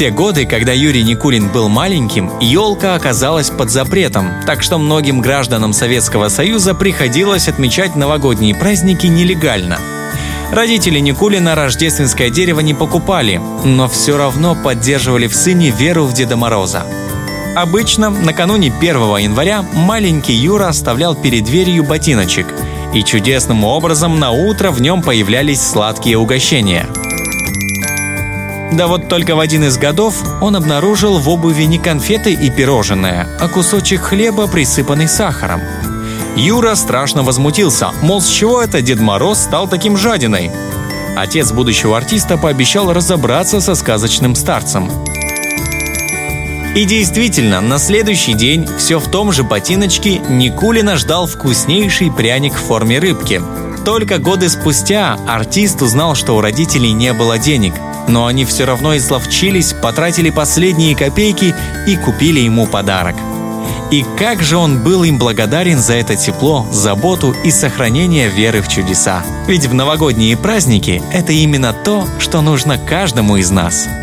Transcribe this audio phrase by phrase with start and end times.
[0.00, 5.74] те годы, когда Юрий Никулин был маленьким, елка оказалась под запретом, так что многим гражданам
[5.74, 9.78] Советского Союза приходилось отмечать новогодние праздники нелегально.
[10.52, 16.34] Родители Никулина рождественское дерево не покупали, но все равно поддерживали в сыне веру в Деда
[16.34, 16.86] Мороза.
[17.54, 22.46] Обычно накануне 1 января маленький Юра оставлял перед дверью ботиночек,
[22.94, 26.86] и чудесным образом на утро в нем появлялись сладкие угощения–
[28.72, 33.26] да вот только в один из годов он обнаружил в обуви не конфеты и пирожное,
[33.40, 35.60] а кусочек хлеба, присыпанный сахаром.
[36.36, 40.52] Юра страшно возмутился, мол, с чего это Дед Мороз стал таким жадиной?
[41.16, 44.88] Отец будущего артиста пообещал разобраться со сказочным старцем.
[46.76, 52.60] И действительно, на следующий день все в том же ботиночке Никулина ждал вкуснейший пряник в
[52.60, 53.42] форме рыбки.
[53.84, 57.74] Только годы спустя артист узнал, что у родителей не было денег–
[58.08, 61.54] но они все равно изловчились, потратили последние копейки
[61.86, 63.16] и купили ему подарок.
[63.90, 68.68] И как же он был им благодарен за это тепло, заботу и сохранение веры в
[68.68, 69.24] чудеса.
[69.48, 73.88] Ведь в новогодние праздники это именно то, что нужно каждому из нас–